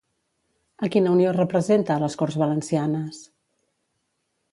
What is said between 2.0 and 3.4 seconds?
les Corts Valencianes?